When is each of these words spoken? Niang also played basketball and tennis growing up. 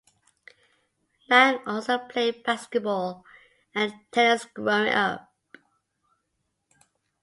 Niang 1.29 1.59
also 1.67 1.99
played 1.99 2.41
basketball 2.43 3.23
and 3.75 3.93
tennis 4.11 4.45
growing 4.45 4.91
up. 4.91 5.31